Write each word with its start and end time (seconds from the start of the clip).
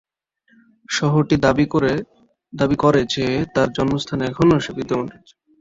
শহরটি 0.89 1.35
দাবি 2.53 2.75
করে 2.83 3.01
যে 3.13 3.25
তার 3.55 3.67
জন্মস্থান 3.77 4.19
এখনও 4.23 4.57
সেখানে 4.57 4.77
বিদ্যমান 4.77 5.07
আছে। 5.15 5.33